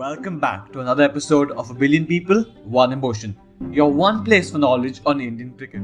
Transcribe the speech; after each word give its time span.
Welcome 0.00 0.40
back 0.40 0.72
to 0.72 0.80
another 0.80 1.02
episode 1.02 1.50
of 1.50 1.70
A 1.70 1.74
Billion 1.74 2.06
People, 2.06 2.44
One 2.64 2.90
Emotion, 2.90 3.36
your 3.70 3.92
one 3.92 4.24
place 4.24 4.50
for 4.50 4.56
knowledge 4.56 5.02
on 5.04 5.20
Indian 5.20 5.50
cricket. 5.58 5.82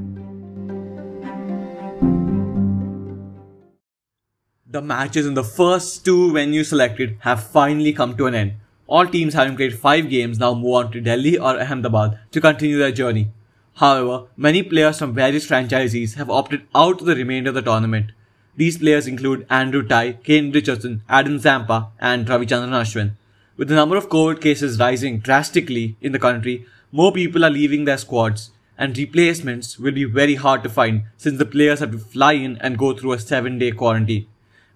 The 4.71 4.81
matches 4.81 5.26
in 5.26 5.35
the 5.35 5.44
first 5.44 6.03
two 6.07 6.33
venues 6.33 6.71
selected 6.71 7.19
have 7.21 7.44
finally 7.44 7.93
come 7.93 8.17
to 8.17 8.25
an 8.25 8.35
end. 8.35 8.54
All 8.87 9.07
teams 9.07 9.35
having 9.35 9.54
played 9.54 9.79
five 9.79 10.08
games 10.08 10.39
now 10.39 10.54
move 10.54 10.76
on 10.76 10.93
to 10.93 11.03
Delhi 11.03 11.37
or 11.37 11.61
Ahmedabad 11.61 12.19
to 12.30 12.40
continue 12.40 12.79
their 12.79 12.93
journey. 12.93 13.29
However, 13.75 14.29
many 14.35 14.62
players 14.62 14.98
from 14.98 15.12
various 15.12 15.44
franchises 15.44 16.15
have 16.15 16.30
opted 16.30 16.62
out 16.75 17.03
of 17.03 17.07
the 17.07 17.17
remainder 17.17 17.51
of 17.51 17.57
the 17.57 17.61
tournament. 17.61 18.12
These 18.57 18.79
players 18.79 19.07
include 19.07 19.47
Andrew 19.51 19.87
Tye, 19.87 20.12
Kane 20.25 20.53
Richardson, 20.53 21.03
Adam 21.07 21.39
Zampa, 21.39 21.89
and 22.01 22.27
Ravichandran 22.27 22.80
Ashwin. 22.80 23.11
With 23.56 23.69
the 23.69 23.74
number 23.74 23.96
of 23.96 24.10
COVID 24.10 24.42
cases 24.42 24.78
rising 24.78 25.20
drastically 25.20 25.96
in 26.02 26.12
the 26.12 26.19
country, 26.19 26.66
more 26.92 27.10
people 27.10 27.42
are 27.42 27.51
leaving 27.51 27.87
their 27.87 27.96
squads, 27.96 28.51
and 28.77 28.96
replacements 28.98 29.79
will 29.79 29.92
be 29.92 30.05
very 30.05 30.34
hard 30.34 30.62
to 30.62 30.69
find 30.69 31.05
since 31.16 31.38
the 31.38 31.46
players 31.46 31.80
have 31.80 31.92
to 31.92 31.98
fly 31.98 32.32
in 32.32 32.59
and 32.59 32.77
go 32.77 32.95
through 32.95 33.12
a 33.12 33.19
7 33.19 33.59
day 33.59 33.70
quarantine. 33.70 34.27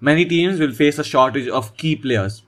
Many 0.00 0.24
teams 0.24 0.58
will 0.58 0.72
face 0.72 0.98
a 0.98 1.04
shortage 1.04 1.46
of 1.46 1.76
key 1.76 1.94
players. 1.94 2.42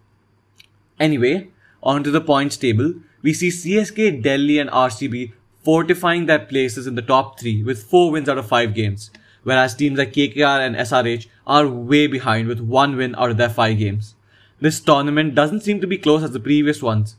Anyway, 0.99 1.49
onto 1.83 2.11
the 2.11 2.23
points 2.23 2.57
table, 2.57 2.95
we 3.21 3.35
see 3.35 3.49
CSK, 3.49 4.23
Delhi, 4.23 4.59
and 4.59 4.71
RCB 4.71 5.33
fortifying 5.63 6.25
their 6.25 6.39
places 6.39 6.87
in 6.87 6.95
the 6.95 7.03
top 7.03 7.39
three 7.39 7.63
with 7.63 7.83
four 7.83 8.11
wins 8.11 8.31
out 8.31 8.39
of 8.39 8.49
five 8.49 8.73
games, 8.73 9.11
whereas 9.43 9.75
teams 9.75 9.99
like 9.99 10.15
KKR 10.15 10.67
and 10.67 10.77
SRH 10.77 11.27
are 11.47 11.69
way 11.69 12.07
behind 12.07 12.49
with 12.49 12.61
one 12.61 12.97
win 12.97 13.15
out 13.17 13.31
of 13.31 13.37
their 13.37 13.51
five 13.51 13.77
games. 13.77 14.15
This 14.63 14.79
tournament 14.79 15.35
doesn't 15.35 15.65
seem 15.65 15.81
to 15.81 15.89
be 15.89 15.99
close 15.99 16.23
as 16.23 16.31
the 16.31 16.39
previous 16.39 16.81
ones, 16.81 17.17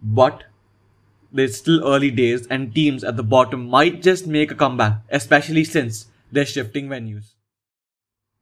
but 0.00 0.44
there's 1.32 1.56
still 1.56 1.84
early 1.84 2.12
days 2.12 2.46
and 2.46 2.72
teams 2.72 3.02
at 3.02 3.16
the 3.16 3.24
bottom 3.24 3.68
might 3.68 4.02
just 4.02 4.28
make 4.28 4.52
a 4.52 4.54
comeback, 4.54 5.00
especially 5.10 5.64
since 5.64 6.06
they're 6.30 6.46
shifting 6.46 6.86
venues. 6.88 7.32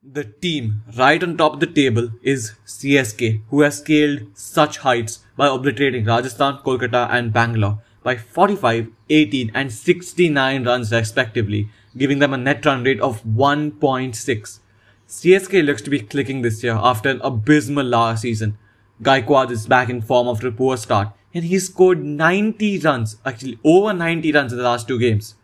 The 0.03 0.25
team 0.25 0.83
right 0.95 1.23
on 1.23 1.39
top 1.39 1.55
of 1.55 1.61
the 1.61 1.67
table 1.67 2.11
is 2.23 2.53
CSK, 2.67 3.41
who 3.49 3.63
has 3.63 3.79
scaled 3.79 4.27
such 4.35 4.77
heights 4.77 5.21
by 5.39 5.49
obliterating 5.49 6.05
Rajasthan, 6.05 6.59
Kolkata, 6.59 7.09
and 7.11 7.33
Bangalore 7.33 7.79
by 8.03 8.19
45, 8.19 8.89
18, 9.09 9.53
and 9.55 9.73
69 9.73 10.65
runs 10.65 10.93
respectively, 10.93 11.71
giving 11.97 12.19
them 12.19 12.35
a 12.35 12.37
net 12.37 12.67
run 12.67 12.85
rate 12.85 13.01
of 13.01 13.25
1.6. 13.25 14.59
CSK 15.07 15.65
looks 15.65 15.83
to 15.83 15.91
be 15.91 16.01
clicking 16.01 16.41
this 16.41 16.63
year 16.63 16.79
after 16.81 17.11
an 17.11 17.21
abysmal 17.23 17.85
last 17.85 18.23
season. 18.23 18.57
Gaikwad 19.03 19.51
is 19.51 19.67
back 19.67 19.91
in 19.91 20.01
form 20.01 20.29
after 20.29 20.49
a 20.49 20.53
poor 20.53 20.79
start, 20.79 21.09
and 21.35 21.45
he 21.45 21.59
scored 21.59 22.03
90 22.03 22.79
runs, 22.79 23.19
actually 23.25 23.59
over 23.65 23.93
90 23.93 24.33
runs 24.33 24.53
in 24.53 24.59
the 24.59 24.65
last 24.65 24.89
two 24.89 24.99
games. 24.99 25.35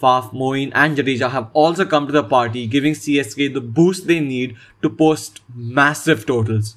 Faf, 0.00 0.32
Moeen, 0.32 0.72
and 0.74 0.96
Jadeja 0.96 1.30
have 1.30 1.50
also 1.52 1.84
come 1.84 2.06
to 2.06 2.12
the 2.12 2.24
party, 2.24 2.66
giving 2.66 2.94
CSK 2.94 3.52
the 3.52 3.60
boost 3.60 4.06
they 4.06 4.20
need 4.20 4.56
to 4.80 4.88
post 4.88 5.42
massive 5.54 6.24
totals. 6.24 6.76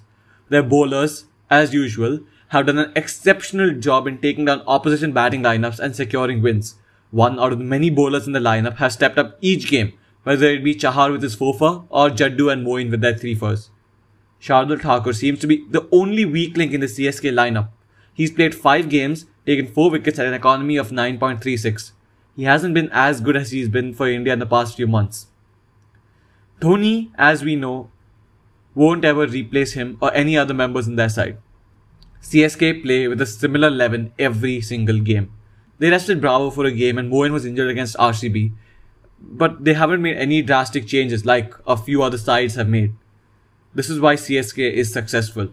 Their 0.49 0.63
bowlers, 0.63 1.25
as 1.49 1.73
usual, 1.73 2.19
have 2.49 2.65
done 2.65 2.79
an 2.79 2.91
exceptional 2.95 3.71
job 3.71 4.05
in 4.05 4.17
taking 4.17 4.45
down 4.45 4.63
opposition 4.67 5.13
batting 5.13 5.43
lineups 5.43 5.79
and 5.79 5.95
securing 5.95 6.41
wins. 6.41 6.75
One 7.11 7.39
out 7.39 7.53
of 7.53 7.59
the 7.59 7.63
many 7.63 7.89
bowlers 7.89 8.27
in 8.27 8.33
the 8.33 8.39
lineup 8.39 8.77
has 8.77 8.93
stepped 8.93 9.17
up 9.17 9.37
each 9.39 9.69
game, 9.69 9.93
whether 10.23 10.47
it 10.47 10.63
be 10.63 10.75
Chahar 10.75 11.11
with 11.11 11.23
his 11.23 11.35
four 11.35 11.53
or 11.89 12.09
Jaddu 12.09 12.51
and 12.51 12.65
Moeen 12.65 12.91
with 12.91 13.01
their 13.01 13.17
three 13.17 13.35
fours. 13.35 13.69
Shardul 14.41 14.81
Thakur 14.81 15.13
seems 15.13 15.39
to 15.39 15.47
be 15.47 15.65
the 15.69 15.87
only 15.91 16.25
weak 16.25 16.57
link 16.57 16.73
in 16.73 16.81
the 16.81 16.87
CSK 16.87 17.31
lineup. 17.31 17.69
He's 18.13 18.31
played 18.31 18.55
five 18.55 18.89
games, 18.89 19.25
taken 19.45 19.67
four 19.67 19.91
wickets 19.91 20.19
at 20.19 20.25
an 20.25 20.33
economy 20.33 20.77
of 20.77 20.89
9.36. 20.89 21.91
He 22.35 22.43
hasn't 22.43 22.73
been 22.73 22.89
as 22.91 23.21
good 23.21 23.35
as 23.37 23.51
he's 23.51 23.69
been 23.69 23.93
for 23.93 24.09
India 24.09 24.33
in 24.33 24.39
the 24.39 24.45
past 24.45 24.75
few 24.75 24.87
months. 24.87 25.27
Dhoni, 26.59 27.11
as 27.17 27.43
we 27.43 27.55
know, 27.55 27.89
won't 28.73 29.05
ever 29.05 29.27
replace 29.27 29.73
him 29.73 29.97
or 30.01 30.13
any 30.13 30.37
other 30.37 30.53
members 30.53 30.87
in 30.87 30.95
their 30.95 31.09
side. 31.09 31.37
CSK 32.21 32.83
play 32.83 33.07
with 33.07 33.21
a 33.21 33.25
similar 33.25 33.67
11 33.67 34.13
every 34.17 34.61
single 34.61 34.99
game. 34.99 35.31
They 35.79 35.89
rested 35.89 36.21
Bravo 36.21 36.51
for 36.51 36.65
a 36.65 36.71
game 36.71 36.97
and 36.97 37.11
Moeen 37.11 37.31
was 37.31 37.45
injured 37.45 37.69
against 37.69 37.97
RCB, 37.97 38.53
but 39.21 39.63
they 39.63 39.73
haven't 39.73 40.01
made 40.01 40.17
any 40.17 40.41
drastic 40.41 40.87
changes 40.87 41.25
like 41.25 41.53
a 41.65 41.77
few 41.77 42.03
other 42.03 42.17
sides 42.17 42.55
have 42.55 42.67
made. 42.67 42.93
This 43.73 43.89
is 43.89 43.99
why 43.99 44.15
CSK 44.15 44.73
is 44.73 44.91
successful. 44.91 45.49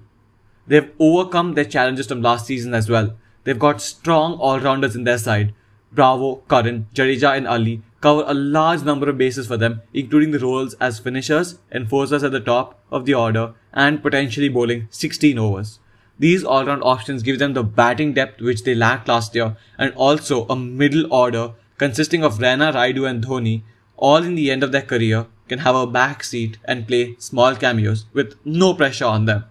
They've 0.67 0.91
overcome 0.99 1.55
their 1.55 1.65
challenges 1.65 2.07
from 2.07 2.23
last 2.23 2.47
season 2.47 2.75
as 2.75 2.91
well. 2.91 3.17
They've 3.45 3.59
got 3.59 3.81
strong 3.81 4.35
all-rounders 4.35 4.97
in 4.97 5.05
their 5.05 5.19
side. 5.19 5.55
Bravo, 5.93 6.43
Curran, 6.49 6.89
Jadeja 6.95 7.37
and 7.37 7.47
Ali 7.47 7.83
cover 8.01 8.25
a 8.27 8.35
large 8.35 8.83
number 8.83 9.09
of 9.09 9.19
bases 9.19 9.47
for 9.47 9.57
them, 9.57 9.83
including 9.93 10.31
the 10.31 10.39
roles 10.39 10.75
as 10.75 10.99
finishers, 10.99 11.59
enforcers 11.73 12.23
at 12.23 12.33
the 12.33 12.41
top 12.41 12.79
of 12.91 13.07
the 13.07 13.15
order, 13.15 13.55
and 13.73 14.03
potentially 14.03 14.49
bowling 14.49 14.89
16 14.91 15.39
overs. 15.39 15.79
These 16.19 16.45
all-round 16.45 16.83
options 16.83 17.23
give 17.23 17.39
them 17.39 17.55
the 17.55 17.63
batting 17.63 18.13
depth 18.13 18.41
which 18.41 18.65
they 18.65 18.75
lacked 18.75 19.09
last 19.09 19.35
year 19.35 19.57
and 19.79 19.95
also 19.95 20.47
a 20.47 20.57
middle 20.57 21.13
order 21.13 21.53
consisting 21.79 22.25
of 22.25 22.39
Raina, 22.39 22.73
Rayudu 22.73 23.09
and 23.09 23.25
Dhoni 23.25 23.63
all 23.97 24.23
in 24.23 24.35
the 24.35 24.51
end 24.51 24.63
of 24.63 24.73
their 24.73 24.83
career 24.83 25.27
can 25.49 25.61
have 25.61 25.75
a 25.75 25.87
back 25.87 26.23
seat 26.23 26.59
and 26.65 26.87
play 26.87 27.17
small 27.19 27.57
cameos 27.57 28.05
with 28.13 28.35
no 28.45 28.75
pressure 28.75 29.07
on 29.07 29.25
them. 29.25 29.45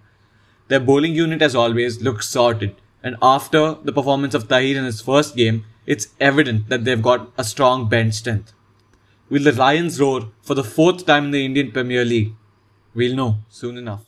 Their 0.68 0.80
bowling 0.80 1.14
unit 1.14 1.42
as 1.42 1.56
always 1.56 2.02
looks 2.02 2.30
sorted 2.30 2.76
and 3.04 3.16
after 3.22 3.76
the 3.84 3.94
performance 3.94 4.34
of 4.34 4.48
Tahir 4.48 4.78
in 4.78 4.84
his 4.84 5.02
first 5.02 5.36
game, 5.36 5.66
it's 5.86 6.08
evident 6.20 6.68
that 6.70 6.84
they've 6.84 7.02
got 7.02 7.32
a 7.38 7.44
strong 7.44 7.88
bench 7.88 8.16
strength. 8.16 8.54
Will 9.30 9.44
the 9.44 9.52
Lions 9.52 10.00
roar 10.00 10.32
for 10.42 10.56
the 10.56 10.64
fourth 10.64 11.06
time 11.06 11.26
in 11.26 11.32
the 11.32 11.46
Indian 11.46 11.72
Premier 11.72 12.04
League? 12.04 12.34
We'll 12.94 13.16
know 13.16 13.38
soon 13.50 13.78
enough. 13.78 14.06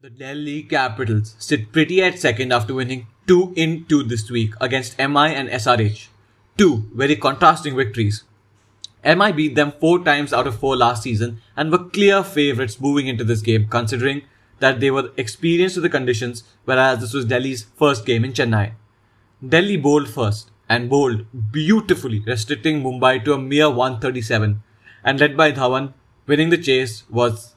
The 0.00 0.10
Delhi 0.10 0.62
Capitals 0.62 1.36
sit 1.38 1.72
pretty 1.72 2.02
at 2.02 2.18
second 2.18 2.52
after 2.52 2.74
winning 2.74 3.06
2 3.26 3.52
in 3.56 3.84
2 3.84 4.02
this 4.04 4.30
week 4.30 4.54
against 4.60 4.98
MI 4.98 5.34
and 5.34 5.48
SRH. 5.48 6.08
Two 6.60 6.84
very 6.94 7.16
contrasting 7.16 7.74
victories. 7.74 8.24
MI 9.02 9.32
beat 9.32 9.54
them 9.54 9.72
4 9.80 10.04
times 10.04 10.34
out 10.34 10.46
of 10.46 10.58
4 10.58 10.76
last 10.76 11.02
season 11.02 11.40
and 11.56 11.72
were 11.72 11.88
clear 11.96 12.22
favourites 12.22 12.80
moving 12.86 13.06
into 13.06 13.24
this 13.24 13.40
game 13.40 13.66
considering 13.76 14.22
that 14.58 14.80
they 14.80 14.90
were 14.90 15.10
experienced 15.16 15.76
to 15.76 15.80
the 15.80 15.88
conditions 15.88 16.44
whereas 16.66 17.00
this 17.00 17.14
was 17.14 17.24
Delhi's 17.24 17.64
first 17.78 18.04
game 18.04 18.26
in 18.26 18.34
Chennai. 18.34 18.72
Delhi 19.54 19.78
bowled 19.78 20.10
first 20.10 20.50
and 20.68 20.90
bowled 20.90 21.24
beautifully 21.50 22.20
restricting 22.26 22.82
Mumbai 22.82 23.24
to 23.24 23.32
a 23.32 23.38
mere 23.38 23.70
137 23.70 24.62
and 25.02 25.20
led 25.20 25.36
by 25.36 25.50
Dhawan 25.52 25.94
winning 26.26 26.50
the 26.50 26.58
chase 26.58 27.04
was 27.08 27.54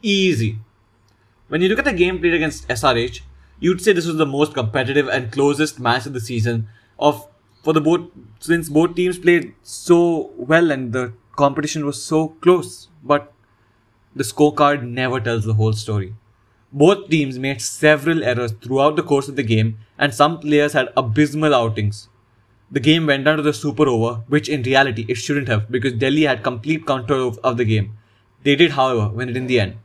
easy 0.00 0.58
when 1.52 1.60
you 1.60 1.68
look 1.68 1.80
at 1.80 1.84
the 1.84 1.92
game 1.92 2.18
played 2.18 2.32
against 2.32 2.66
SRH, 2.68 3.20
you'd 3.60 3.82
say 3.82 3.92
this 3.92 4.06
was 4.06 4.16
the 4.16 4.24
most 4.24 4.54
competitive 4.54 5.06
and 5.06 5.30
closest 5.30 5.78
match 5.78 6.06
of 6.06 6.14
the 6.14 6.20
season 6.20 6.66
of 6.98 7.28
for 7.62 7.72
the 7.72 7.80
both 7.80 8.08
since 8.40 8.68
both 8.68 8.94
teams 8.94 9.18
played 9.18 9.54
so 9.62 10.30
well 10.36 10.70
and 10.70 10.92
the 10.92 11.12
competition 11.36 11.86
was 11.86 12.02
so 12.02 12.28
close. 12.40 12.88
But 13.02 13.32
the 14.14 14.24
scorecard 14.24 14.82
never 14.82 15.20
tells 15.20 15.44
the 15.44 15.54
whole 15.54 15.72
story. 15.72 16.14
Both 16.72 17.10
teams 17.10 17.38
made 17.38 17.60
several 17.60 18.24
errors 18.24 18.52
throughout 18.52 18.96
the 18.96 19.02
course 19.02 19.28
of 19.28 19.36
the 19.36 19.42
game, 19.42 19.78
and 19.98 20.14
some 20.14 20.40
players 20.40 20.72
had 20.72 20.88
abysmal 20.96 21.54
outings. 21.54 22.08
The 22.70 22.80
game 22.80 23.06
went 23.06 23.26
down 23.26 23.36
to 23.36 23.42
the 23.42 23.52
super 23.52 23.86
over, 23.86 24.22
which 24.28 24.48
in 24.48 24.62
reality 24.62 25.04
it 25.06 25.16
shouldn't 25.16 25.48
have 25.48 25.70
because 25.70 25.92
Delhi 25.92 26.22
had 26.22 26.42
complete 26.42 26.86
control 26.86 27.36
of 27.44 27.58
the 27.58 27.66
game. 27.66 27.98
They 28.42 28.56
did, 28.56 28.72
however, 28.72 29.08
win 29.10 29.28
it 29.28 29.36
in 29.36 29.46
the 29.46 29.60
end. 29.60 29.76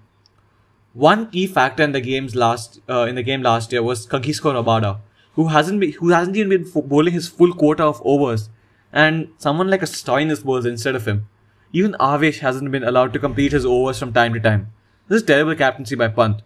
One 0.94 1.30
key 1.30 1.46
factor 1.46 1.84
in 1.84 1.92
the 1.92 2.02
game's 2.02 2.36
last 2.36 2.80
uh, 2.90 3.06
in 3.10 3.16
the 3.16 3.24
game 3.24 3.44
last 3.44 3.72
year 3.72 3.84
was 3.84 4.08
Kagiso 4.08 4.54
Rabada, 4.54 5.00
who 5.38 5.48
hasn't 5.48 5.80
been, 5.80 5.94
who 5.94 6.10
hasn't 6.10 6.36
even 6.36 6.50
been 6.50 6.88
bowling 6.94 7.14
his 7.14 7.28
full 7.28 7.54
quota 7.54 7.84
of 7.84 8.02
overs, 8.04 8.50
and 8.92 9.30
someone 9.38 9.70
like 9.70 9.84
a 9.84 9.86
Stoinis 9.86 10.44
bowls 10.44 10.66
instead 10.66 10.96
of 10.96 11.08
him. 11.08 11.28
Even 11.72 11.94
Avesh 12.00 12.40
hasn't 12.40 12.72
been 12.72 12.84
allowed 12.84 13.14
to 13.14 13.20
complete 13.20 13.52
his 13.52 13.66
overs 13.66 14.00
from 14.00 14.14
time 14.14 14.34
to 14.34 14.40
time. 14.40 14.74
This 15.08 15.22
is 15.22 15.28
terrible 15.28 15.56
captaincy 15.56 15.96
by 15.96 16.08
Pant. 16.08 16.42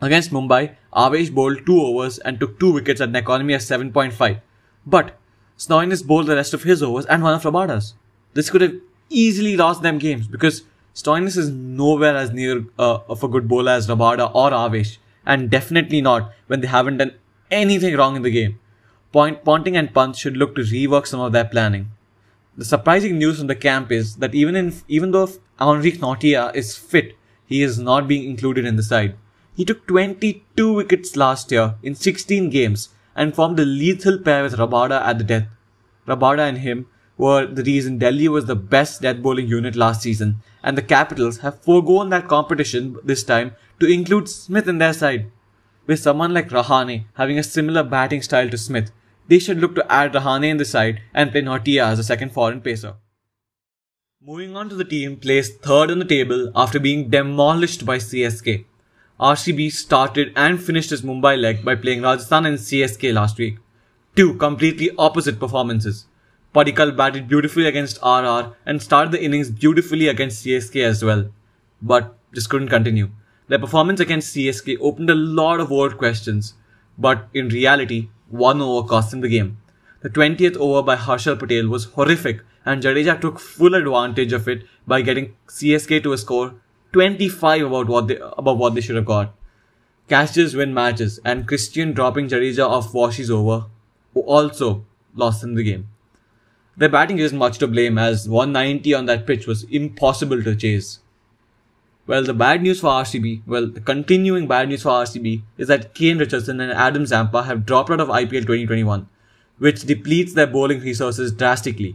Against 0.00 0.30
Mumbai, 0.30 0.76
Avesh 0.92 1.34
bowled 1.34 1.66
two 1.66 1.80
overs 1.80 2.18
and 2.18 2.38
took 2.38 2.60
two 2.60 2.72
wickets 2.72 3.00
at 3.00 3.08
an 3.08 3.16
economy 3.16 3.54
of 3.54 3.62
7.5. 3.62 4.40
But 4.86 5.18
Stoinis 5.58 6.06
bowled 6.06 6.26
the 6.26 6.36
rest 6.36 6.54
of 6.54 6.62
his 6.62 6.84
overs 6.84 7.06
and 7.06 7.24
one 7.24 7.34
of 7.34 7.42
Rabada's. 7.42 7.94
This 8.34 8.48
could 8.48 8.60
have 8.60 8.76
easily 9.08 9.56
lost 9.56 9.82
them 9.82 9.98
games 9.98 10.28
because 10.28 10.62
Stoinis 10.94 11.36
is 11.36 11.50
nowhere 11.50 12.16
as 12.16 12.30
near 12.30 12.64
uh, 12.78 12.98
of 13.08 13.24
a 13.24 13.28
good 13.28 13.48
bowler 13.48 13.72
as 13.72 13.88
Rabada 13.88 14.30
or 14.32 14.50
Avesh, 14.50 14.98
and 15.26 15.50
definitely 15.50 16.00
not 16.00 16.32
when 16.46 16.60
they 16.60 16.68
haven't 16.68 16.98
done 16.98 17.14
anything 17.50 17.96
wrong 17.96 18.16
in 18.16 18.22
the 18.22 18.30
game. 18.30 18.58
Point, 19.12 19.44
Ponting 19.44 19.76
and 19.76 19.92
Pant 19.92 20.16
should 20.16 20.36
look 20.36 20.54
to 20.54 20.62
rework 20.62 21.06
some 21.06 21.20
of 21.20 21.32
their 21.32 21.44
planning. 21.44 21.90
The 22.56 22.64
surprising 22.64 23.18
news 23.18 23.38
from 23.38 23.46
the 23.46 23.56
camp 23.56 23.90
is 23.90 24.16
that 24.16 24.34
even 24.34 24.54
in 24.54 24.74
even 24.88 25.10
though 25.10 25.28
Anrich 25.60 25.98
Nortje 25.98 26.54
is 26.54 26.76
fit, 26.76 27.16
he 27.44 27.62
is 27.62 27.78
not 27.78 28.06
being 28.06 28.28
included 28.28 28.64
in 28.64 28.76
the 28.76 28.82
side. 28.82 29.16
He 29.56 29.64
took 29.64 29.86
22 29.86 30.72
wickets 30.72 31.16
last 31.16 31.50
year 31.50 31.74
in 31.82 31.94
16 31.94 32.50
games 32.50 32.90
and 33.16 33.34
formed 33.34 33.58
a 33.58 33.64
lethal 33.64 34.18
pair 34.18 34.42
with 34.42 34.56
Rabada 34.56 35.00
at 35.02 35.18
the 35.18 35.24
death. 35.24 35.48
Rabada 36.06 36.48
and 36.48 36.58
him 36.58 36.86
were 37.18 37.46
the 37.46 37.64
reason 37.64 37.98
Delhi 37.98 38.28
was 38.28 38.46
the 38.46 38.56
best 38.56 39.02
death 39.02 39.20
bowling 39.20 39.48
unit 39.48 39.76
last 39.76 40.02
season, 40.02 40.36
and 40.62 40.78
the 40.78 40.82
Capitals 40.82 41.38
have 41.38 41.62
foregone 41.62 42.08
that 42.10 42.28
competition 42.28 42.96
this 43.04 43.22
time 43.24 43.54
to 43.78 43.86
include 43.86 44.28
Smith 44.28 44.68
in 44.68 44.78
their 44.78 44.92
side. 44.92 45.30
With 45.90 45.98
someone 45.98 46.32
like 46.32 46.50
Rahane 46.50 47.06
having 47.14 47.36
a 47.36 47.42
similar 47.42 47.82
batting 47.82 48.22
style 48.22 48.48
to 48.50 48.56
Smith, 48.56 48.92
they 49.26 49.40
should 49.40 49.58
look 49.58 49.74
to 49.74 49.92
add 49.92 50.12
Rahane 50.12 50.44
in 50.44 50.56
the 50.56 50.64
side 50.64 51.00
and 51.12 51.32
play 51.32 51.42
Nortje 51.42 51.82
as 51.82 51.98
a 51.98 52.04
second 52.04 52.30
foreign 52.30 52.60
pacer. 52.60 52.94
Moving 54.24 54.54
on 54.54 54.68
to 54.68 54.76
the 54.76 54.84
team 54.84 55.16
placed 55.16 55.62
third 55.62 55.90
on 55.90 55.98
the 55.98 56.04
table 56.04 56.52
after 56.54 56.78
being 56.78 57.10
demolished 57.10 57.84
by 57.84 57.98
CSK. 57.98 58.66
RCB 59.18 59.72
started 59.72 60.32
and 60.36 60.62
finished 60.62 60.90
his 60.90 61.02
Mumbai 61.02 61.36
leg 61.36 61.64
by 61.64 61.74
playing 61.74 62.02
Rajasthan 62.02 62.46
and 62.46 62.58
CSK 62.58 63.12
last 63.12 63.36
week. 63.38 63.58
Two 64.14 64.34
completely 64.34 64.92
opposite 64.96 65.40
performances. 65.40 66.06
Padikkal 66.54 66.96
batted 66.96 67.26
beautifully 67.26 67.66
against 67.66 68.00
RR 68.00 68.54
and 68.64 68.80
started 68.80 69.10
the 69.10 69.24
innings 69.24 69.50
beautifully 69.50 70.06
against 70.06 70.46
CSK 70.46 70.84
as 70.84 71.04
well. 71.04 71.32
But 71.82 72.16
just 72.32 72.48
couldn't 72.48 72.68
continue. 72.68 73.10
Their 73.50 73.58
performance 73.58 73.98
against 73.98 74.32
CSK 74.32 74.76
opened 74.80 75.10
a 75.10 75.14
lot 75.16 75.58
of 75.58 75.72
old 75.72 75.98
questions, 75.98 76.54
but 76.96 77.26
in 77.34 77.48
reality, 77.48 78.08
one 78.28 78.62
over 78.62 78.86
cost 78.86 79.10
them 79.10 79.22
the 79.22 79.28
game. 79.28 79.58
The 80.02 80.08
20th 80.08 80.56
over 80.56 80.84
by 80.84 80.94
Harshal 80.94 81.36
Patel 81.36 81.66
was 81.66 81.86
horrific 81.86 82.42
and 82.64 82.80
Jadeja 82.80 83.20
took 83.20 83.40
full 83.40 83.74
advantage 83.74 84.32
of 84.32 84.46
it 84.46 84.62
by 84.86 85.02
getting 85.02 85.34
CSK 85.48 86.00
to 86.04 86.12
a 86.12 86.18
score 86.18 86.54
25 86.92 87.66
about 87.66 87.88
what 87.88 88.06
they 88.06 88.20
above 88.38 88.56
what 88.56 88.76
they 88.76 88.80
should 88.80 88.94
have 88.94 89.04
got. 89.04 89.34
Catches 90.08 90.54
win 90.54 90.72
matches, 90.72 91.18
and 91.24 91.48
Christian 91.48 91.92
dropping 91.92 92.28
Jadeja 92.28 92.68
off 92.68 92.94
Washi's 92.94 93.32
over 93.32 93.66
also 94.14 94.84
lost 95.16 95.42
in 95.42 95.56
the 95.56 95.64
game. 95.64 95.88
Their 96.76 96.88
batting 96.88 97.18
isn't 97.18 97.36
much 97.36 97.58
to 97.58 97.66
blame 97.66 97.98
as 97.98 98.28
190 98.28 98.94
on 98.94 99.06
that 99.06 99.26
pitch 99.26 99.48
was 99.48 99.64
impossible 99.64 100.40
to 100.44 100.54
chase. 100.54 101.00
Well, 102.10 102.24
the 102.24 102.34
bad 102.34 102.62
news 102.62 102.80
for 102.80 102.88
RCB, 102.88 103.42
well, 103.46 103.68
the 103.68 103.80
continuing 103.80 104.48
bad 104.48 104.68
news 104.68 104.82
for 104.82 104.88
RCB 104.88 105.42
is 105.56 105.68
that 105.68 105.94
Kane 105.94 106.18
Richardson 106.18 106.60
and 106.60 106.72
Adam 106.72 107.06
Zampa 107.06 107.44
have 107.44 107.64
dropped 107.64 107.88
out 107.88 108.00
of 108.00 108.08
IPL 108.08 108.48
2021, 108.48 109.08
which 109.58 109.82
depletes 109.84 110.34
their 110.34 110.48
bowling 110.48 110.80
resources 110.80 111.30
drastically. 111.30 111.94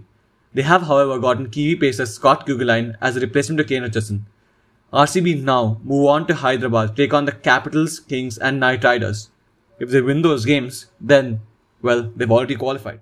They 0.54 0.62
have, 0.62 0.84
however, 0.84 1.20
gotten 1.20 1.50
Kiwi 1.50 1.76
pacer 1.76 2.06
Scott 2.06 2.48
Kuggeleijn 2.48 2.96
as 3.02 3.18
a 3.18 3.20
replacement 3.20 3.58
to 3.58 3.66
Kane 3.66 3.84
Richardson, 3.84 4.26
RCB 4.94 5.44
now 5.44 5.82
move 5.84 6.08
on 6.08 6.28
to 6.28 6.36
Hyderabad, 6.36 6.96
take 6.96 7.14
on 7.14 7.26
the 7.26 7.34
Capitals, 7.34 8.00
Kings, 8.00 8.38
and 8.38 8.58
Knight 8.58 8.86
Riders. 8.86 9.32
If 9.80 9.90
they 9.90 10.00
win 10.00 10.22
those 10.22 10.46
games, 10.46 10.86
then, 11.02 11.42
well, 11.82 12.10
they've 12.16 12.32
already 12.32 12.56
qualified. 12.56 13.02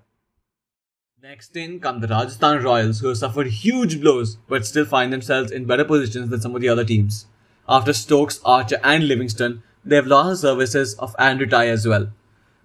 Next 1.24 1.56
in 1.56 1.80
come 1.80 2.00
the 2.00 2.06
Rajasthan 2.06 2.62
Royals, 2.62 3.00
who 3.00 3.08
have 3.08 3.16
suffered 3.16 3.46
huge 3.46 3.98
blows 3.98 4.36
but 4.46 4.66
still 4.66 4.84
find 4.84 5.10
themselves 5.10 5.50
in 5.50 5.64
better 5.64 5.82
positions 5.82 6.28
than 6.28 6.42
some 6.42 6.54
of 6.54 6.60
the 6.60 6.68
other 6.68 6.84
teams. 6.84 7.24
After 7.66 7.94
Stokes, 7.94 8.40
Archer, 8.44 8.78
and 8.84 9.08
Livingstone, 9.08 9.62
they 9.86 9.96
have 9.96 10.06
lost 10.06 10.28
the 10.28 10.48
services 10.48 10.92
of 10.96 11.16
Andrew 11.18 11.46
Tye 11.46 11.68
as 11.68 11.88
well. 11.88 12.10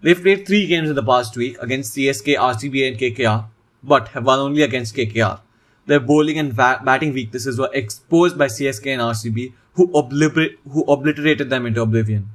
They've 0.02 0.22
played 0.22 0.46
three 0.46 0.68
games 0.68 0.90
in 0.90 0.98
the 0.98 1.04
past 1.04 1.38
week 1.38 1.56
against 1.62 1.96
CSK, 1.96 2.36
RCB, 2.36 2.86
and 2.86 2.98
KKR, 2.98 3.46
but 3.82 4.10
have 4.10 4.26
won 4.26 4.40
only 4.40 4.62
against 4.64 4.94
KKR. 4.94 5.40
Their 5.86 6.02
bowling 6.02 6.38
and 6.38 6.52
va- 6.52 6.82
batting 6.84 7.14
weaknesses 7.14 7.58
were 7.58 7.72
exposed 7.74 8.38
by 8.38 8.48
CSK 8.48 8.88
and 8.88 9.02
RCB, 9.02 9.54
who, 9.76 9.88
obliter- 9.94 10.58
who 10.70 10.84
obliterated 10.84 11.50
them 11.50 11.66
into 11.66 11.82
oblivion. 11.82 12.30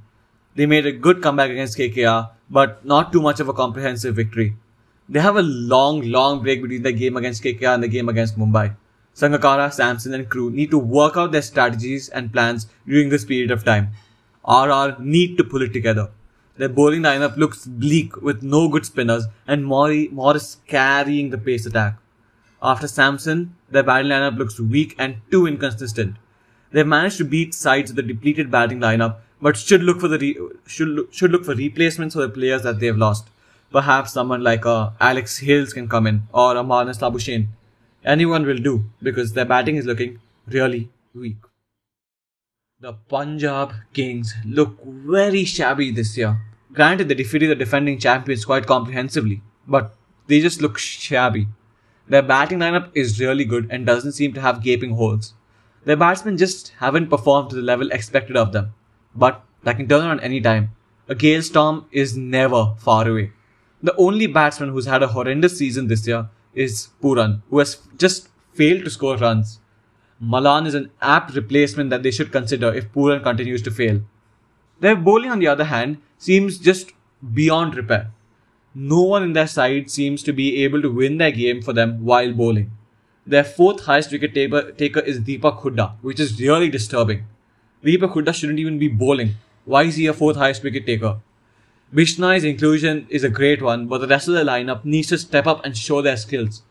They 0.55 0.65
made 0.65 0.87
a 0.87 0.93
good 0.93 1.20
comeback 1.20 1.50
against 1.50 1.77
KKR, 1.77 2.31
but 2.49 2.82
not 2.82 3.12
too 3.12 3.20
much 3.20 3.41
of 3.41 3.50
a 3.50 3.53
comprehensive 3.53 4.17
victory. 4.17 4.56
They 5.09 5.21
have 5.21 5.37
a 5.37 5.43
long, 5.43 6.03
long 6.03 6.43
break 6.43 6.62
between 6.62 6.83
the 6.83 6.93
game 6.93 7.17
against 7.17 7.43
KKR 7.43 7.75
and 7.75 7.83
the 7.83 7.89
game 7.89 8.09
against 8.09 8.39
Mumbai. 8.39 8.75
Sangakkara, 9.15 9.73
Samson, 9.73 10.15
and 10.15 10.29
crew 10.29 10.51
need 10.51 10.71
to 10.71 10.79
work 10.79 11.17
out 11.17 11.31
their 11.31 11.43
strategies 11.43 12.09
and 12.09 12.33
plans 12.33 12.67
during 12.87 13.11
this 13.11 13.25
period 13.25 13.51
of 13.51 13.65
time. 13.65 13.91
RR 14.49 14.97
need 14.99 15.37
to 15.39 15.45
pull 15.45 15.62
it 15.62 15.73
together. 15.73 16.11
Their 16.56 16.69
bowling 16.69 17.03
lineup 17.03 17.37
looks 17.37 17.67
bleak 17.67 18.17
with 18.23 18.43
no 18.43 18.69
good 18.69 18.87
spinners 18.87 19.27
and 19.47 19.65
Morris 19.67 20.59
carrying 20.67 21.31
the 21.31 21.39
pace 21.39 21.67
attack. 21.67 21.99
After 22.62 22.89
Samson, 22.89 23.56
their 23.71 23.83
batting 23.83 24.11
lineup 24.11 24.39
looks 24.39 24.59
weak 24.59 24.95
and 24.99 25.17
too 25.31 25.47
inconsistent. 25.47 26.17
They've 26.73 26.87
managed 26.87 27.19
to 27.19 27.25
beat 27.25 27.55
sides 27.55 27.93
with 27.93 28.05
a 28.05 28.09
depleted 28.09 28.51
batting 28.51 28.81
lineup, 28.81 29.17
but 29.41 29.56
should 29.56 29.83
look 29.83 30.01
for 30.01 30.09
the 30.09 30.19
re- 30.19 30.39
should 30.67 31.09
should 31.12 31.31
look 31.31 31.45
for 31.45 31.55
replacements 31.55 32.15
for 32.15 32.23
the 32.23 32.29
players 32.29 32.62
that 32.62 32.81
they've 32.81 32.97
lost. 32.97 33.29
Perhaps 33.75 34.12
someone 34.12 34.44
like 34.44 34.65
uh, 34.65 34.91
Alex 35.00 35.38
Hales 35.41 35.73
can 35.73 35.88
come 35.88 36.06
in 36.06 36.23
or 36.32 36.56
a 36.56 36.62
Marnus. 36.62 37.49
Anyone 38.05 38.47
will 38.47 38.59
do 38.59 38.85
because 39.03 39.32
their 39.32 39.44
batting 39.44 39.75
is 39.75 39.85
looking 39.85 40.21
really 40.47 40.91
weak. 41.12 41.38
The 42.79 42.93
Punjab 42.93 43.73
Kings 43.93 44.32
look 44.44 44.79
very 44.85 45.44
shabby 45.44 45.91
this 45.91 46.17
year. 46.17 46.38
Granted, 46.73 47.09
they 47.09 47.15
defeated 47.17 47.50
the 47.50 47.56
defending 47.56 47.99
champions 47.99 48.44
quite 48.44 48.67
comprehensively, 48.67 49.43
but 49.67 49.93
they 50.29 50.41
just 50.41 50.62
look 50.62 50.79
shabby. 50.79 51.49
Their 52.09 52.23
batting 52.23 52.61
lineup 52.61 52.91
is 52.94 53.19
really 53.19 53.44
good 53.44 53.67
and 53.73 53.85
doesn't 53.85 54.12
seem 54.12 54.35
to 54.35 54.41
have 54.41 54.62
gaping 54.62 54.94
holes. 54.94 55.35
Their 55.85 55.97
batsmen 55.97 56.37
just 56.37 56.75
haven't 56.79 57.11
performed 57.11 57.50
to 57.50 57.56
the 57.56 57.62
level 57.62 57.91
expected 57.91 58.37
of 58.37 58.53
them. 58.53 58.73
But 59.17 59.43
that 59.65 59.79
can 59.79 59.88
turn 59.88 60.06
around 60.06 60.20
any 60.20 60.41
time. 60.41 60.70
A 61.09 61.17
gale 61.17 61.43
storm 61.43 61.87
is 61.91 62.17
never 62.17 62.75
far 62.79 63.09
away. 63.09 63.32
The 63.84 63.94
only 63.96 64.26
batsman 64.26 64.70
who's 64.70 64.86
had 64.86 65.04
a 65.04 65.12
horrendous 65.14 65.56
season 65.58 65.86
this 65.86 66.04
year 66.08 66.28
is 66.54 66.88
Pooran, 67.00 67.42
who 67.50 67.60
has 67.60 67.78
just 67.96 68.28
failed 68.52 68.84
to 68.84 68.90
score 68.90 69.16
runs. 69.16 69.60
Malan 70.19 70.66
is 70.66 70.75
an 70.75 70.90
apt 71.00 71.36
replacement 71.36 71.90
that 71.90 72.02
they 72.02 72.10
should 72.10 72.32
consider 72.32 72.75
if 72.75 72.90
Pooran 72.92 73.22
continues 73.22 73.62
to 73.62 73.70
fail. 73.70 74.00
Their 74.81 74.96
bowling, 74.96 75.31
on 75.31 75.38
the 75.38 75.46
other 75.46 75.64
hand, 75.64 75.98
seems 76.19 76.58
just 76.58 76.90
beyond 77.32 77.76
repair 77.76 78.10
no 78.75 79.02
one 79.02 79.22
in 79.22 79.32
their 79.34 79.46
side 79.46 79.88
seems 79.88 80.22
to 80.25 80.32
be 80.32 80.64
able 80.64 80.82
to 80.82 80.90
win 80.90 81.19
their 81.19 81.31
game 81.31 81.62
for 81.62 81.72
them 81.72 82.04
while 82.04 82.32
bowling. 82.32 82.72
Their 83.26 83.44
fourth 83.44 83.84
highest 83.84 84.10
wicket 84.10 84.34
taker 84.34 85.00
is 85.00 85.20
Deepak 85.20 85.62
Hooda, 85.62 85.92
which 86.02 86.19
is 86.19 86.40
really 86.40 86.69
disturbing. 86.69 87.25
Deepak 87.84 88.12
Hooda 88.12 88.34
shouldn't 88.34 88.58
even 88.58 88.78
be 88.78 88.88
bowling. 88.88 89.34
Why 89.64 89.84
is 89.84 89.96
he 89.96 90.06
a 90.06 90.12
fourth 90.12 90.36
highest 90.36 90.62
wicket 90.62 90.86
taker? 90.86 91.20
Bishnoi's 91.94 92.43
inclusion 92.43 93.06
is 93.08 93.22
a 93.22 93.29
great 93.29 93.63
one, 93.63 93.86
but 93.86 93.98
the 93.98 94.08
rest 94.08 94.27
of 94.27 94.34
the 94.34 94.43
lineup 94.43 94.84
needs 94.84 95.08
to 95.08 95.19
step 95.19 95.46
up 95.46 95.65
and 95.65 95.77
show 95.77 96.03
their 96.03 96.17
skills. 96.17 96.63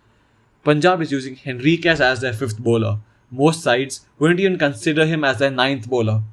Punjab 0.66 1.02
is 1.02 1.14
using 1.14 1.38
Henriques 1.38 2.02
as 2.02 2.20
their 2.20 2.34
fifth 2.34 2.60
bowler. 2.60 3.00
Most 3.32 3.64
sides 3.64 4.06
wouldn't 4.20 4.42
even 4.42 4.60
consider 4.60 5.06
him 5.06 5.24
as 5.24 5.40
their 5.40 5.50
ninth 5.50 5.90
bowler. 5.90 6.24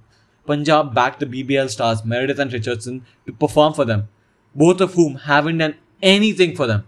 Punjab 0.45 0.93
backed 0.93 1.21
the 1.21 1.27
BBL 1.27 1.71
stars 1.71 2.05
Meredith 2.05 2.41
and 2.41 2.53
Richardson 2.53 3.07
to 3.27 3.33
perform 3.33 3.75
for 3.75 3.85
them, 3.85 4.09
both 4.57 4.81
of 4.81 4.95
whom 4.95 5.15
haven't 5.15 5.59
done 5.59 5.77
anything 6.03 6.57
for 6.57 6.67
them. 6.67 6.85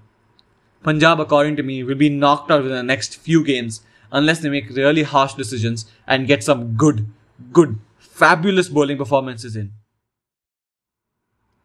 Punjab, 0.82 1.20
according 1.20 1.54
to 1.54 1.62
me, 1.62 1.84
will 1.84 1.94
be 1.94 2.08
knocked 2.08 2.50
out 2.50 2.64
within 2.64 2.78
the 2.78 2.82
next 2.82 3.16
few 3.16 3.44
games 3.44 3.82
unless 4.10 4.40
they 4.40 4.50
make 4.50 4.68
really 4.70 5.04
harsh 5.04 5.34
decisions 5.34 5.86
and 6.08 6.26
get 6.26 6.42
some 6.42 6.74
good, 6.74 7.06
good, 7.52 7.78
fabulous 8.00 8.68
bowling 8.68 8.98
performances 8.98 9.54
in. 9.54 9.72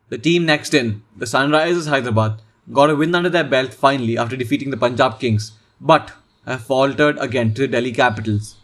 The 0.09 0.17
team 0.17 0.45
next 0.45 0.73
in, 0.73 1.01
the 1.17 1.25
Sunrisers 1.25 1.89
Hyderabad, 1.89 2.41
got 2.71 2.89
a 2.89 2.95
win 2.95 3.13
under 3.13 3.29
their 3.29 3.43
belt 3.43 3.73
finally 3.73 4.17
after 4.17 4.37
defeating 4.37 4.69
the 4.69 4.77
Punjab 4.77 5.19
Kings, 5.19 5.51
but 5.81 6.13
have 6.45 6.63
faltered 6.63 7.17
again 7.19 7.53
to 7.53 7.61
the 7.61 7.67
Delhi 7.67 7.91
Capitals. 7.91 8.55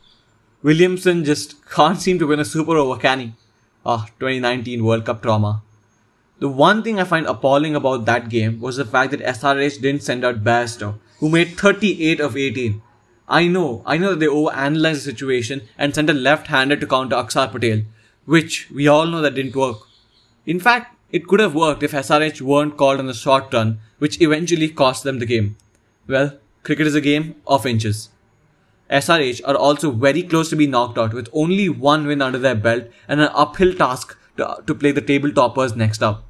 Williamson 0.62 1.26
just 1.26 1.66
can't 1.70 2.00
seem 2.00 2.18
to 2.20 2.28
win 2.28 2.40
a 2.40 2.46
super 2.46 2.78
over, 2.78 2.98
can 2.98 3.20
he? 3.20 3.34
Ah, 3.86 4.06
2019 4.20 4.86
World 4.86 5.06
Cup 5.06 5.22
trauma. 5.22 5.62
The 6.40 6.48
one 6.48 6.82
thing 6.82 6.98
I 6.98 7.04
find 7.04 7.26
appalling 7.28 7.76
about 7.76 8.06
that 8.06 8.30
game 8.30 8.62
was 8.62 8.78
the 8.78 8.86
fact 8.86 9.12
that 9.12 9.20
SRH 9.20 9.82
didn't 9.82 10.04
send 10.04 10.24
out 10.24 10.46
Bairstow, 10.46 10.96
who 11.20 11.28
made 11.30 11.58
38 11.58 12.22
of 12.22 12.38
18. 12.38 12.82
I 13.28 13.48
know, 13.48 13.84
I 13.86 13.98
know 13.98 14.12
that 14.12 14.20
they 14.20 14.28
overanalyzed 14.28 15.04
the 15.04 15.12
situation 15.12 15.68
and 15.78 15.94
sent 15.94 16.10
a 16.10 16.14
left-hander 16.14 16.78
to 16.78 16.88
counter 16.88 17.18
Axar 17.18 17.52
Patel, 17.52 17.84
which 18.26 18.70
we 18.72 18.88
all 18.88 19.06
know 19.06 19.22
that 19.22 19.36
didn't 19.36 19.56
work. 19.56 19.80
In 20.46 20.62
fact, 20.62 20.96
it 21.14 21.28
could 21.28 21.40
have 21.40 21.54
worked 21.54 21.84
if 21.84 21.92
SRH 21.92 22.42
weren't 22.42 22.76
called 22.76 23.00
on 23.00 23.06
the 23.06 23.14
short 23.14 23.54
run, 23.54 23.80
which 24.00 24.20
eventually 24.20 24.68
cost 24.68 25.04
them 25.04 25.20
the 25.20 25.28
game. 25.28 25.56
Well, 26.08 26.40
cricket 26.64 26.88
is 26.88 26.96
a 26.96 27.02
game 27.02 27.36
of 27.46 27.68
inches. 27.68 28.10
SRH 28.90 29.42
are 29.46 29.56
also 29.56 29.92
very 29.92 30.24
close 30.24 30.50
to 30.50 30.56
be 30.56 30.66
knocked 30.66 30.98
out 30.98 31.14
with 31.14 31.30
only 31.32 31.70
one 31.70 32.08
win 32.08 32.22
under 32.22 32.40
their 32.40 32.56
belt 32.56 32.86
and 33.08 33.22
an 33.22 33.30
uphill 33.34 33.74
task 33.76 34.18
to, 34.38 34.64
to 34.66 34.74
play 34.74 34.92
the 34.92 35.02
table 35.02 35.32
toppers 35.32 35.76
next 35.76 36.02
up. 36.02 36.24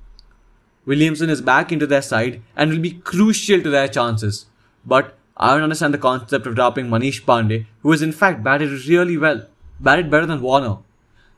Williamson 0.85 1.29
is 1.29 1.41
back 1.41 1.71
into 1.71 1.87
their 1.87 2.01
side 2.01 2.41
and 2.55 2.69
will 2.69 2.79
be 2.79 2.91
crucial 2.91 3.61
to 3.61 3.69
their 3.69 3.87
chances. 3.87 4.47
But 4.85 5.17
I 5.37 5.53
don't 5.53 5.63
understand 5.63 5.93
the 5.93 5.97
concept 5.97 6.45
of 6.45 6.55
dropping 6.55 6.87
Manish 6.87 7.23
Pandey, 7.23 7.67
who 7.81 7.91
has 7.91 8.01
in 8.01 8.11
fact 8.11 8.43
batted 8.43 8.69
really 8.87 9.17
well, 9.17 9.47
batted 9.79 10.11
better 10.11 10.25
than 10.25 10.41
Warner. 10.41 10.79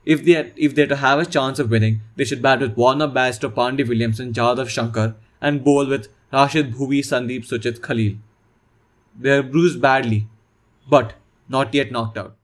If 0.05 0.23
they 0.23 0.35
are, 0.35 0.51
if 0.55 0.75
they're 0.75 0.87
to 0.87 0.95
have 0.97 1.19
a 1.19 1.25
chance 1.25 1.57
of 1.57 1.71
winning, 1.71 2.01
they 2.15 2.25
should 2.25 2.41
bat 2.41 2.59
with 2.59 2.77
Warner 2.77 3.07
Bairstow, 3.07 3.51
Pandey 3.51 3.87
Williamson, 3.87 4.33
Jadhav 4.33 4.69
Shankar, 4.69 5.15
and 5.41 5.63
bowl 5.63 5.87
with 5.87 6.09
Rashid 6.31 6.73
Bhuvi, 6.73 6.99
Sandeep 6.99 7.47
Suchith, 7.47 7.81
Khalil. 7.81 8.17
They 9.19 9.37
are 9.37 9.43
bruised 9.43 9.81
badly, 9.81 10.27
but 10.87 11.13
not 11.49 11.73
yet 11.73 11.91
knocked 11.91 12.17
out. 12.17 12.35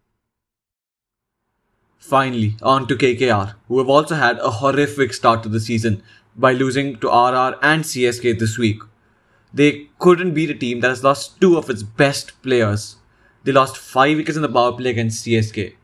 Finally, 2.00 2.56
on 2.64 2.88
to 2.88 2.96
KKR, 2.96 3.54
who 3.68 3.78
have 3.78 3.90
also 3.90 4.16
had 4.16 4.40
a 4.40 4.50
horrific 4.50 5.14
start 5.14 5.44
to 5.44 5.50
the 5.50 5.60
season 5.60 6.02
by 6.36 6.54
losing 6.54 6.96
to 6.98 7.08
RR 7.08 7.58
and 7.62 7.84
CSK 7.84 8.40
this 8.40 8.58
week. 8.58 8.82
They 9.54 9.90
couldn't 10.00 10.34
beat 10.34 10.50
a 10.50 10.56
team 10.56 10.80
that 10.80 10.90
has 10.90 11.04
lost 11.04 11.40
two 11.40 11.58
of 11.58 11.70
its 11.70 11.84
best 11.84 12.42
players. 12.42 12.96
They 13.44 13.52
lost 13.52 13.78
five 13.78 14.18
wickets 14.18 14.36
in 14.36 14.42
the 14.42 14.50
power 14.50 14.72
play 14.72 14.90
against 14.90 15.26
CSK. 15.26 15.76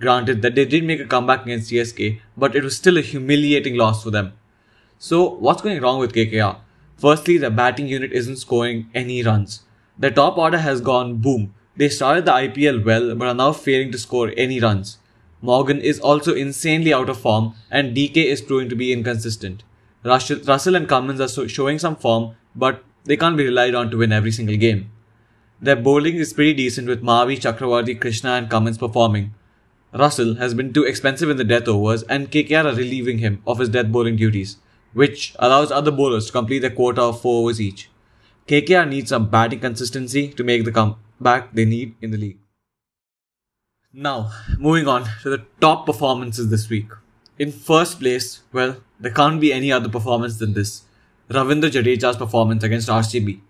Granted 0.00 0.42
that 0.42 0.54
they 0.54 0.64
did 0.64 0.84
make 0.84 1.00
a 1.00 1.06
comeback 1.06 1.44
against 1.44 1.70
CSK, 1.70 2.20
but 2.36 2.54
it 2.54 2.62
was 2.62 2.76
still 2.76 2.98
a 2.98 3.02
humiliating 3.02 3.76
loss 3.76 4.02
for 4.02 4.10
them. 4.10 4.32
So, 4.98 5.28
what's 5.28 5.62
going 5.62 5.80
wrong 5.80 5.98
with 5.98 6.12
KKR? 6.12 6.58
Firstly, 6.96 7.38
the 7.38 7.50
batting 7.50 7.88
unit 7.88 8.12
isn't 8.12 8.36
scoring 8.36 8.90
any 8.94 9.22
runs. 9.22 9.62
The 9.98 10.10
top 10.10 10.38
order 10.38 10.58
has 10.58 10.80
gone 10.80 11.16
boom. 11.16 11.54
They 11.76 11.88
started 11.88 12.24
the 12.24 12.32
IPL 12.32 12.84
well, 12.84 13.14
but 13.14 13.28
are 13.28 13.34
now 13.34 13.52
failing 13.52 13.92
to 13.92 13.98
score 13.98 14.32
any 14.36 14.60
runs. 14.60 14.98
Morgan 15.40 15.80
is 15.80 16.00
also 16.00 16.34
insanely 16.34 16.92
out 16.92 17.08
of 17.08 17.20
form, 17.20 17.54
and 17.70 17.96
DK 17.96 18.16
is 18.16 18.42
proving 18.42 18.68
to 18.68 18.74
be 18.76 18.92
inconsistent. 18.92 19.62
Russell 20.04 20.74
and 20.74 20.88
Cummins 20.88 21.20
are 21.20 21.48
showing 21.48 21.78
some 21.78 21.96
form, 21.96 22.34
but 22.56 22.84
they 23.04 23.16
can't 23.16 23.36
be 23.36 23.44
relied 23.44 23.74
on 23.74 23.90
to 23.90 23.98
win 23.98 24.12
every 24.12 24.32
single 24.32 24.56
game. 24.56 24.90
Their 25.60 25.76
bowling 25.76 26.16
is 26.16 26.32
pretty 26.32 26.54
decent 26.54 26.88
with 26.88 27.02
Mavi, 27.02 27.38
Chakravarthy, 27.38 28.00
Krishna, 28.00 28.30
and 28.30 28.50
Cummins 28.50 28.78
performing. 28.78 29.34
Russell 29.92 30.34
has 30.34 30.54
been 30.54 30.72
too 30.72 30.84
expensive 30.84 31.30
in 31.30 31.36
the 31.38 31.44
death 31.44 31.66
overs, 31.66 32.02
and 32.04 32.30
KKR 32.30 32.64
are 32.64 32.76
relieving 32.76 33.18
him 33.18 33.42
of 33.46 33.58
his 33.58 33.68
death 33.68 33.90
bowling 33.90 34.16
duties, 34.16 34.58
which 34.92 35.34
allows 35.38 35.70
other 35.70 35.90
bowlers 35.90 36.26
to 36.26 36.32
complete 36.32 36.58
their 36.58 36.70
quota 36.70 37.02
of 37.02 37.20
4 37.20 37.42
overs 37.42 37.60
each. 37.60 37.90
KKR 38.46 38.88
needs 38.88 39.10
some 39.10 39.28
batting 39.28 39.60
consistency 39.60 40.28
to 40.28 40.44
make 40.44 40.64
the 40.64 40.72
comeback 40.72 41.52
they 41.54 41.64
need 41.64 41.94
in 42.00 42.10
the 42.10 42.18
league. 42.18 42.38
Now, 43.92 44.30
moving 44.58 44.86
on 44.86 45.08
to 45.22 45.30
the 45.30 45.44
top 45.60 45.86
performances 45.86 46.50
this 46.50 46.68
week. 46.68 46.90
In 47.38 47.52
first 47.52 47.98
place, 47.98 48.42
well, 48.52 48.82
there 49.00 49.12
can't 49.12 49.40
be 49.40 49.52
any 49.52 49.72
other 49.72 49.88
performance 49.88 50.38
than 50.38 50.52
this 50.52 50.82
Ravindra 51.30 51.70
Jadeja's 51.70 52.16
performance 52.16 52.62
against 52.62 52.88
RCB. 52.88 53.40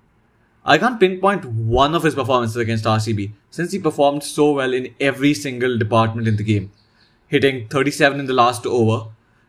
I 0.69 0.77
can't 0.77 1.01
pinpoint 1.01 1.47
one 1.47 1.95
of 1.95 2.03
his 2.03 2.15
performances 2.15 2.57
against 2.57 2.85
RCB 2.85 3.33
since 3.49 3.73
he 3.73 3.79
performed 3.79 4.23
so 4.23 4.53
well 4.53 4.75
in 4.75 4.95
every 5.01 5.33
single 5.33 5.79
department 5.79 6.29
in 6.29 6.37
the 6.37 6.43
game, 6.43 6.71
hitting 7.27 7.69
37 7.69 8.21
in 8.21 8.27
the 8.27 8.35
last 8.35 8.67
over, 8.67 9.07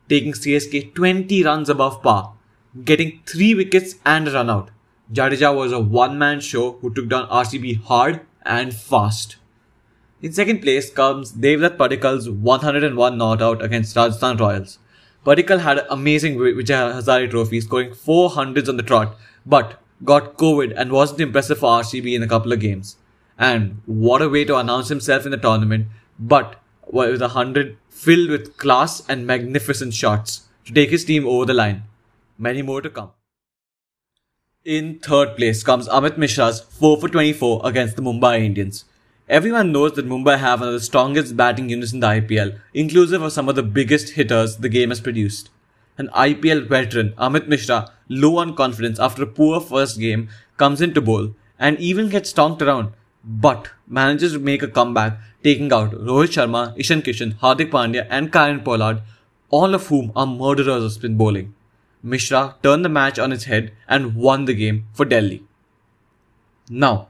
taking 0.07 0.31
CSK 0.31 0.93
20 0.95 1.43
runs 1.43 1.67
above 1.67 2.01
par, 2.01 2.35
getting 2.85 3.19
3 3.25 3.53
wickets 3.55 3.95
and 4.05 4.29
a 4.29 4.31
run 4.31 4.49
out, 4.49 4.71
Jadeja 5.11 5.53
was 5.53 5.73
a 5.73 5.79
one-man 5.81 6.39
show 6.39 6.77
who 6.79 6.93
took 6.93 7.09
down 7.09 7.27
RCB 7.27 7.83
hard 7.83 8.21
and 8.43 8.73
fast. 8.73 9.35
In 10.21 10.31
second 10.31 10.61
place 10.61 10.89
comes 10.89 11.33
Devdutt 11.33 11.75
Padikkal's 11.75 12.29
101 12.29 13.17
not 13.17 13.41
out 13.41 13.61
against 13.61 13.97
Rajasthan 13.97 14.37
Royals. 14.37 14.79
Padikkal 15.25 15.59
had 15.59 15.79
an 15.79 15.85
amazing 15.89 16.37
Vijay 16.37 16.93
Hazare 16.93 17.29
trophy, 17.29 17.59
scoring 17.59 17.91
400s 17.91 18.69
on 18.69 18.77
the 18.77 18.83
trot, 18.83 19.17
but 19.45 19.81
got 20.03 20.37
COVID 20.37 20.73
and 20.75 20.91
wasn't 20.91 21.21
impressive 21.21 21.59
for 21.59 21.81
RCB 21.81 22.15
in 22.15 22.23
a 22.23 22.27
couple 22.27 22.51
of 22.53 22.59
games. 22.59 22.97
And 23.37 23.81
what 23.85 24.21
a 24.21 24.29
way 24.29 24.45
to 24.45 24.57
announce 24.57 24.89
himself 24.89 25.25
in 25.25 25.31
the 25.31 25.37
tournament, 25.37 25.87
but 26.17 26.61
with 26.91 27.21
a 27.21 27.29
hundred 27.29 27.77
filled 27.89 28.29
with 28.29 28.57
class 28.57 29.07
and 29.07 29.27
magnificent 29.27 29.93
shots 29.93 30.47
to 30.65 30.73
take 30.73 30.89
his 30.89 31.05
team 31.05 31.27
over 31.27 31.45
the 31.45 31.53
line. 31.53 31.83
Many 32.37 32.61
more 32.61 32.81
to 32.81 32.89
come. 32.89 33.11
In 34.65 34.99
third 34.99 35.35
place 35.35 35.63
comes 35.63 35.87
Amit 35.87 36.17
Mishra's 36.17 36.59
4 36.61 36.99
for 36.99 37.09
24 37.09 37.61
against 37.63 37.95
the 37.95 38.01
Mumbai 38.01 38.41
Indians. 38.43 38.85
Everyone 39.27 39.71
knows 39.71 39.93
that 39.93 40.07
Mumbai 40.07 40.39
have 40.39 40.59
one 40.59 40.69
of 40.69 40.73
the 40.73 40.81
strongest 40.81 41.37
batting 41.37 41.69
units 41.69 41.93
in 41.93 41.99
the 41.99 42.07
IPL, 42.07 42.59
inclusive 42.73 43.21
of 43.21 43.31
some 43.31 43.47
of 43.47 43.55
the 43.55 43.63
biggest 43.63 44.11
hitters 44.13 44.57
the 44.57 44.69
game 44.69 44.89
has 44.89 44.99
produced. 44.99 45.49
An 45.99 46.07
IPL 46.15 46.67
veteran, 46.67 47.13
Amit 47.17 47.47
Mishra, 47.47 47.91
low 48.07 48.37
on 48.37 48.55
confidence 48.55 48.99
after 48.99 49.21
a 49.21 49.27
poor 49.27 49.59
first 49.59 49.99
game, 49.99 50.29
comes 50.55 50.81
into 50.81 51.01
bowl 51.01 51.35
and 51.59 51.77
even 51.79 52.07
gets 52.07 52.29
stomped 52.29 52.61
around, 52.61 52.93
but 53.23 53.69
manages 53.85 54.31
to 54.31 54.39
make 54.39 54.63
a 54.63 54.67
comeback, 54.67 55.17
taking 55.43 55.73
out 55.73 55.91
Rohit 55.91 56.29
Sharma, 56.37 56.73
Ishan 56.77 57.01
Kishan, 57.01 57.33
Hardik 57.39 57.69
Pandya, 57.69 58.07
and 58.09 58.31
Kieron 58.31 58.63
Pollard, 58.63 59.01
all 59.49 59.75
of 59.75 59.87
whom 59.87 60.13
are 60.15 60.25
murderers 60.25 60.85
of 60.85 60.93
spin 60.93 61.17
bowling. 61.17 61.53
Mishra 62.01 62.55
turned 62.63 62.85
the 62.85 62.89
match 62.89 63.19
on 63.19 63.33
its 63.33 63.43
head 63.43 63.73
and 63.87 64.15
won 64.15 64.45
the 64.45 64.53
game 64.53 64.85
for 64.93 65.03
Delhi. 65.03 65.43
Now, 66.69 67.09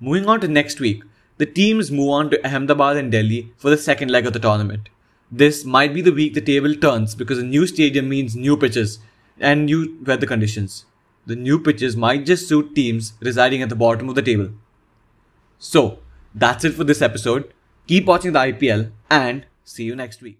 moving 0.00 0.28
on 0.28 0.40
to 0.42 0.48
next 0.48 0.80
week, 0.80 1.02
the 1.38 1.46
teams 1.46 1.90
move 1.90 2.10
on 2.10 2.30
to 2.30 2.46
Ahmedabad 2.46 2.98
and 2.98 3.10
Delhi 3.10 3.52
for 3.56 3.70
the 3.70 3.78
second 3.78 4.10
leg 4.10 4.26
of 4.26 4.34
the 4.34 4.38
tournament. 4.38 4.90
This 5.30 5.64
might 5.64 5.92
be 5.92 6.00
the 6.00 6.12
week 6.12 6.34
the 6.34 6.40
table 6.40 6.74
turns 6.74 7.14
because 7.14 7.38
a 7.38 7.44
new 7.44 7.66
stadium 7.66 8.08
means 8.08 8.34
new 8.34 8.56
pitches 8.56 8.98
and 9.38 9.66
new 9.66 9.98
weather 10.04 10.26
conditions. 10.26 10.86
The 11.26 11.36
new 11.36 11.58
pitches 11.60 11.96
might 11.96 12.24
just 12.24 12.48
suit 12.48 12.74
teams 12.74 13.12
residing 13.20 13.60
at 13.60 13.68
the 13.68 13.76
bottom 13.76 14.08
of 14.08 14.14
the 14.14 14.22
table. 14.22 14.50
So, 15.58 15.98
that's 16.34 16.64
it 16.64 16.74
for 16.74 16.84
this 16.84 17.02
episode. 17.02 17.52
Keep 17.86 18.06
watching 18.06 18.32
the 18.32 18.38
IPL 18.38 18.90
and 19.10 19.44
see 19.64 19.84
you 19.84 19.94
next 19.94 20.22
week. 20.22 20.38